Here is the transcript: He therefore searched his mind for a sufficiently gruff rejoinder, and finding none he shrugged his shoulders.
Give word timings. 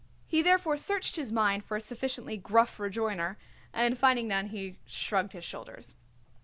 He 0.25 0.41
therefore 0.41 0.77
searched 0.77 1.15
his 1.15 1.31
mind 1.31 1.63
for 1.63 1.77
a 1.77 1.79
sufficiently 1.79 2.35
gruff 2.35 2.79
rejoinder, 2.79 3.37
and 3.71 3.95
finding 3.99 4.27
none 4.27 4.47
he 4.47 4.77
shrugged 4.87 5.33
his 5.33 5.45
shoulders. 5.45 5.93